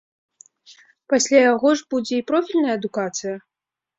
Пасля 1.13 1.41
яго 1.53 1.69
ж 1.81 1.85
будзе 1.93 2.13
і 2.21 2.25
профільная 2.31 2.73
адукацыя. 2.79 3.35